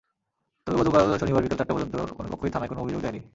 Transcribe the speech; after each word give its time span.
তবে 0.67 0.75
গতকাল 0.79 1.03
শনিবার 1.21 1.43
বিকেল 1.43 1.57
চারটা 1.59 1.73
পর্যন্ত 1.75 1.95
কোনো 2.17 2.27
পক্ষই 2.31 2.51
থানায় 2.53 2.69
কোনো 2.71 2.79
অভিযোগ 2.83 3.01
দেয়নি। 3.01 3.21